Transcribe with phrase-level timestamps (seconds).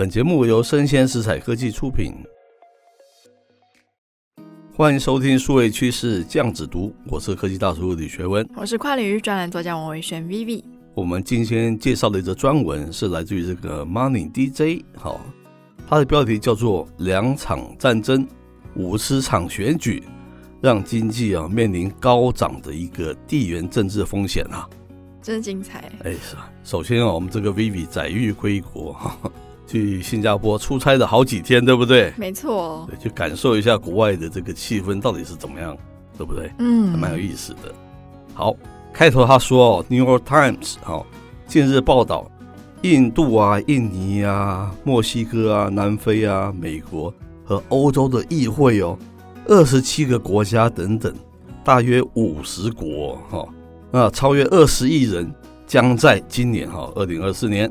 [0.00, 2.14] 本节目由生鲜食材科技出品，
[4.74, 10.64] 欢迎收听数位趋势酱子读，我是科技大叔李学文，我是跨领域专栏作家王维轩 Vivi。
[10.94, 15.20] 我们今天介绍的一则专文是来自于这个 Money DJ，好，
[15.86, 18.26] 它的标题叫做“两场战争，
[18.76, 20.02] 五十场选举”。
[20.62, 24.66] 让经济啊面临高涨的一个地缘政治风险啊，
[25.20, 25.92] 真精彩！
[26.04, 26.50] 哎，是啊。
[26.64, 28.98] 首先啊，我们这个 Vivi 载誉归国，
[29.70, 32.12] 去新加坡出差了好几天，对不对？
[32.16, 32.84] 没错。
[32.90, 35.76] 对，去感受一下国外的这个气氛到底是怎么样，
[36.18, 36.50] 对不对？
[36.58, 37.72] 嗯，还蛮有意思的。
[38.34, 38.56] 好，
[38.92, 41.06] 开头他说哦，New York Times 哦，
[41.46, 42.28] 近日报道，
[42.82, 48.98] 印度啊、印尼啊、墨西哥啊、南非啊、美国和欧洲的议会哦。
[49.46, 51.14] 二十七个国家等等，
[51.62, 53.46] 大约五十国哈，
[53.92, 55.32] 那超越二十亿人
[55.64, 57.70] 将在今年哈二零二四年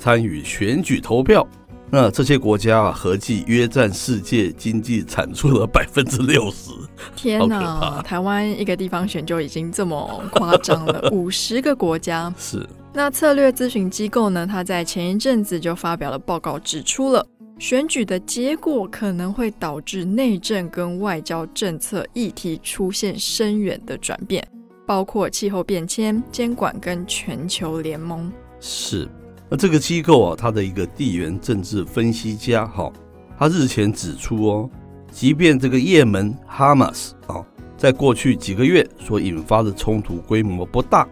[0.00, 1.46] 参与选举投票。
[1.92, 6.70] 那这些国家啊，合计约占世界经济产出的百分之六十。
[7.16, 12.66] 天哪，台湾一个地方选就已经这么夸张了， 五十个国家是。
[12.92, 14.46] 那策略咨询机构呢？
[14.46, 17.26] 他在前一阵子就发表了报告，指出了。
[17.58, 24.42] 选举的结果可能会导致内政跟外交政策议题出现深远的转变，
[24.86, 28.32] 包括气候变迁、监管跟全球联盟。
[28.60, 29.06] 是，
[29.50, 32.90] 那这个机构啊，它的一个地缘政治分析家哈，
[33.36, 34.70] 他日前指出哦，
[35.10, 37.44] 即便这个也门哈马斯啊，
[37.76, 41.08] 在过去几个月所引发的冲突规模不大，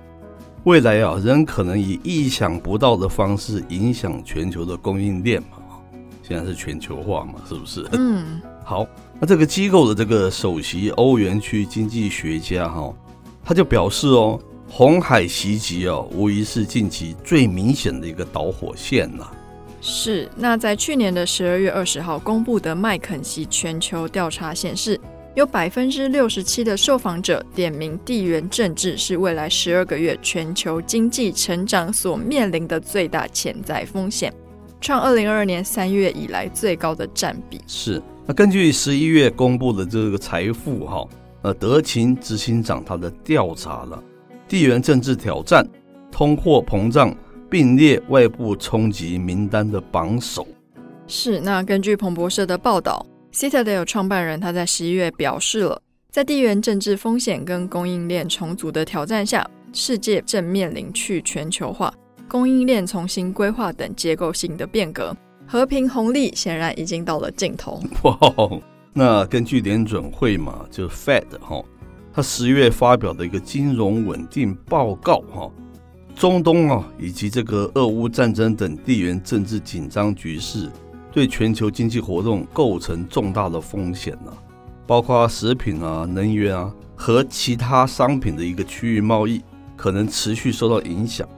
[0.62, 5.58] 未来啊，仍可能以意想不到的方式影响全球的供应链嘛。
[6.22, 7.88] 现在是全球化嘛，是不是？
[7.92, 8.86] 嗯， 好，
[9.18, 12.94] 那这个机构的这个首席欧元区经济学家哈，
[13.42, 19.32] 他就表示哦，红海袭击哦，无疑是近期最明显的一个导火线了。
[19.80, 25.00] 是，那在去年的十二月二十号公布的麦肯锡全球调查显示，
[25.34, 34.32] 有百分之六十七的受访者点名地缘政治是未来十二个月全球经济成长所面临的最大潜在风险。
[34.80, 37.60] 创二零二二年三月以来最高的占比。
[37.66, 41.08] 是，那根据十一月公布的这个财富哈，
[41.42, 44.02] 呃，德勤执行长他的调查了，
[44.48, 45.68] 地缘政治挑战、
[46.10, 47.14] 通货膨胀
[47.50, 50.46] 并列外部冲击名单的榜首。
[51.06, 61.92] 是，那根据彭博社的报道，Citadel 创办人他在十一月表示了，在地缘政治风险跟供应链重组的挑战下，世界正面临去全球化。
[62.26, 65.16] 供应链重新规划等结构性的变革，
[65.46, 67.80] 和平红利显然已经到了尽头。
[68.02, 68.18] 哇，
[68.92, 71.62] 那根据联准会嘛，就 Fed 哈，
[72.12, 75.50] 他十月发表的一个金融稳定报告哈，
[76.14, 80.68] 中东啊以及这个俄乌战争等地缘政治紧张局势，
[81.12, 84.32] 对全球经济活动构成重大的风险呢，
[84.86, 89.40] 包括食品啊、能源啊和其他商品的一个区域贸易
[89.76, 91.28] 可能持续受到影响。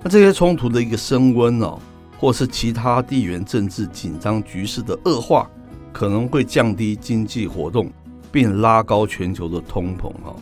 [0.00, 1.76] 那这些冲突的一个升温哦，
[2.16, 5.50] 或是其他地缘政治紧张局势的恶化，
[5.92, 7.90] 可能会降低经济活动，
[8.30, 10.34] 并拉高全球的通膨哈。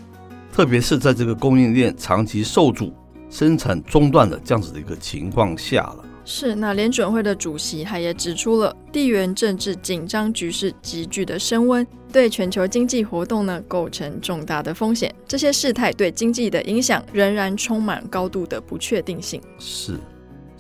[0.52, 2.92] 特别是在这个供应链长期受阻、
[3.28, 6.04] 生产中断的这样子的一个情况下了。
[6.24, 15.14] 是，那联准会的主席他也指出了，地缘政治紧张局势急剧的升温，对全球经济活动呢构成重大的风险。
[15.28, 19.41] 这些事态对经济的影响仍然充满高度的不确定性。
[19.58, 20.00] 是，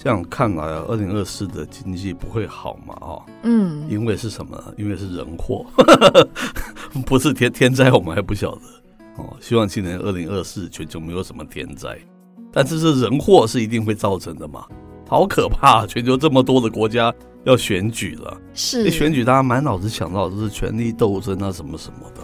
[0.06, 2.94] 这样看来啊，二零二四的经济不会好嘛？
[3.00, 4.56] 啊，嗯，因为是什么？
[4.78, 5.66] 因为是人祸，
[7.04, 8.60] 不是天天灾，我们还不晓得
[9.16, 9.36] 哦。
[9.40, 11.98] 希望今年二零二四全球没有什么天灾，
[12.52, 14.64] 但是这人祸是一定会造成的嘛。
[15.08, 15.84] 好可怕！
[15.84, 17.12] 全球这么多的国家
[17.42, 22.22] 要选举了，是一选举，大家满脑子想到的是权力斗争啊，什么什么的，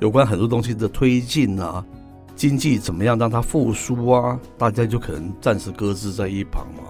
[0.00, 1.84] 有关很多东西的推进啊，
[2.34, 6.84] 经济怎么样让它复苏啊，大家就可能暂时搁置在一旁嘛。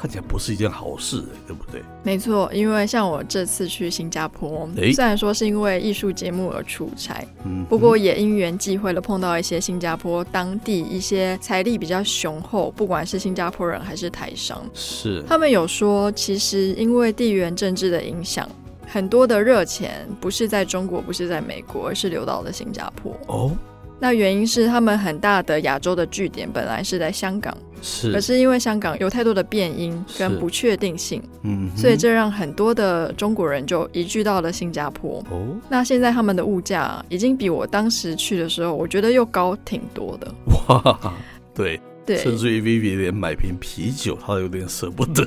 [0.00, 1.82] 看起来不是一件好事，对不对？
[2.02, 18.48] 没错，因为像我这次去新加坡，诶虽然说是因为艺术节目而出差，嗯，不过也因缘际会了碰到一些新加坡当地一些财力比较雄厚，不管是新加坡人还是台商，是他们有说，其实因为地缘政治的影响，
[18.86, 23.14] 很多的热钱不是在中国，不是在美国，而是流到了新加坡。
[23.26, 23.52] 哦，
[23.98, 27.54] 那原因是他们很大的亚洲的据点本来是在香港。
[27.82, 35.22] 是，可是因为香港有太多的变音跟不确定性，嗯，所以这让很多的中国人就移居到了新加坡。
[35.30, 40.34] 哦，那现在他们的物价已经比我当时去的时候，我觉得又高挺多的。
[40.68, 41.14] 哇，
[41.54, 41.80] 对。
[42.10, 45.24] 对，甚至于 Vivi 连买瓶啤酒，他有点舍不得，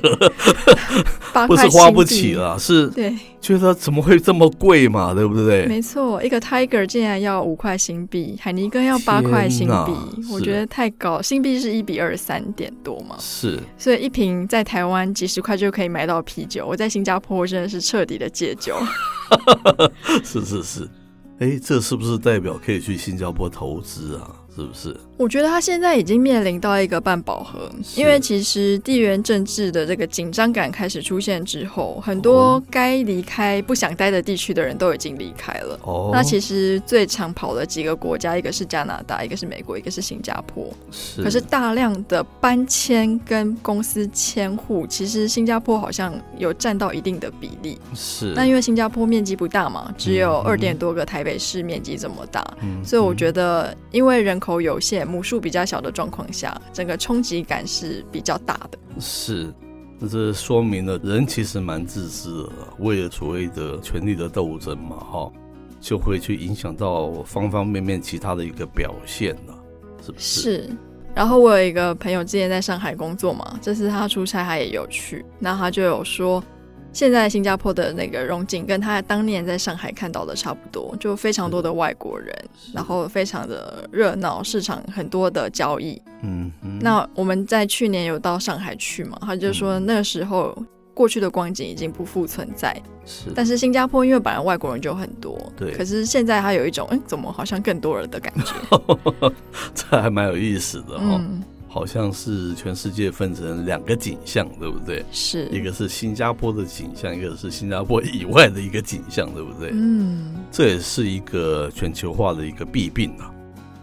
[1.48, 5.64] 不是花不起了，是对，觉得怎么会这么贵嘛，对不对？
[5.66, 9.92] 没错，一个 Tiger 竟然要五块新币，海尼根要八块新币，
[10.30, 11.22] 我觉得太高。
[11.22, 18.76] 新币是一比二三点多嘛，是，所以一瓶在台湾几十块就可以买到啤酒，我在新加坡真的是彻底的戒酒。
[20.22, 20.88] 是 是是，
[21.38, 24.30] 哎，这是不是代表可以去新加坡投资啊？
[24.56, 24.96] 是不是？
[25.16, 35.78] 我觉得他现在已经面临到一个半饱和，因为其实地缘政治的这个紧张感开始出现之后，很多该离开、不想待的地区的人都已经离开了。
[35.82, 40.68] 哦，那其实最常跑的几个国家，一个是加拿大，一个是美国，一个是新加坡。
[40.90, 41.22] 是。
[41.22, 47.78] 可是大量的搬迁跟公司迁户，其实新加坡好像有占到一定的比例。
[47.94, 48.32] 是。
[48.34, 55.06] 那因为新加坡面积不大嘛，只有二点多个台北市面积这么大，嗯，所以我觉得因为人口有限。
[55.06, 58.78] 母数比较小的状况下，整个冲击感是比较大的。
[59.00, 59.52] 是，
[59.98, 65.32] 这这说明了人其实蛮自私的，为了所谓的权力的斗争嘛，哈，
[65.80, 69.54] 就会去影响到方方面面其他的一个表现了，
[70.04, 70.40] 是不是？
[70.42, 70.70] 是。
[71.14, 76.42] 然后我有一个朋友之前在上海工作嘛，这次他出差他也有去，那他就有说。
[76.94, 82.32] 现在新加坡的那个荣景跟他当年在上海看到的差不多，就非常多的外国人，
[82.72, 86.00] 然后非常的热闹，市场很多的交易。
[86.22, 89.18] 嗯，嗯，那我们在去年有到上海去嘛？
[89.22, 90.56] 他就说那个时候
[90.94, 92.80] 过去的光景已经不复存在。
[93.04, 98.54] 是，但是新加坡因为本来外国人就很多，对，可是现在他有一种，哎，怎么好像更多人的感觉？
[99.74, 100.96] 这还蛮有意思的。
[101.00, 101.42] 嗯
[101.74, 105.04] 好像是全世界分成两个景象，对不对？
[105.10, 109.70] 是一个是新加坡的景象，一个是新加坡以外的一个景象，对不对？
[109.72, 113.28] 嗯，这也是一个全球化的一个弊病啊。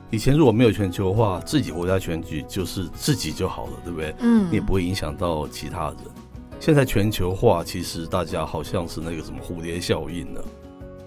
[0.10, 4.16] 以前如果没有全球化，自己国家选举就是自己就好了，对不对？
[4.20, 5.98] 嗯，你也不会影响到其他人。
[6.62, 10.40] 现在全球化，其实大家好像是那个什么蝴蝶效应呢？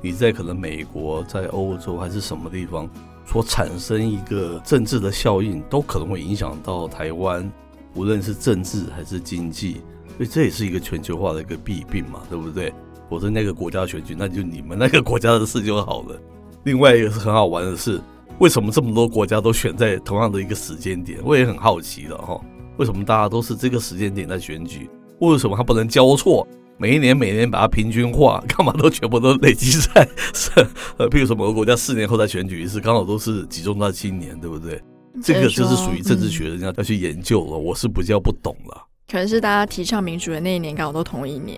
[0.03, 2.87] 你在可能美国、在欧洲还是什么地方？
[3.27, 7.51] 所产生一个政治的效应，都可能会影响到台湾，
[7.95, 9.81] 无论是政治还是经济，
[10.17, 12.73] 所以这也是一个全球化的一个弊病嘛，对不对？
[13.11, 16.21] 否则那个国家选举，那就你们那个国家的事就好了。
[16.65, 18.01] 另外一个是很好玩的是，
[18.39, 21.21] 为什么这么多国家都选在同样的一个时间点？
[21.23, 22.41] 我也很好奇了哈，
[22.79, 24.89] 为什么大家都是这个时间点在选举？
[25.21, 26.47] 为什么它不能交错？
[26.77, 30.51] 每一年每年把它平均化，干嘛都全部都累积在是
[30.99, 34.81] 呃，譬如说某个国家四年后再选举一次，刚好都是集中在今年，对不对？
[35.23, 37.57] 这个就是属于政治学，人家要去研究了。
[37.57, 38.87] 我是比较不懂了。
[39.09, 41.57] 可能是大家提倡民主的那一年刚好都同一年。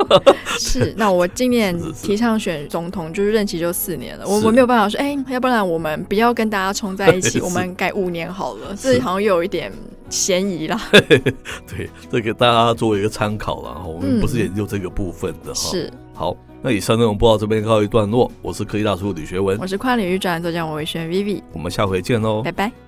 [0.58, 4.26] 是，那我今年提倡选总统，就是任期就四年了。
[4.26, 8.74] 我我没有办法说，哎，要不然我们不要跟大家冲在一起， 我们改五年好了。
[8.74, 9.70] 这好像又有一点。
[10.10, 13.84] 嫌疑啦， 对，这个大家作为一个参考了哈。
[13.84, 15.72] 我们不是研究这个部分的哈、嗯。
[15.72, 18.30] 是，好，那以上内容播到这边告一段落。
[18.42, 22.83] 我是科技大叔李学文，我是跨领域专栏作家王维轩 Vivi，我们下回见喽，拜拜。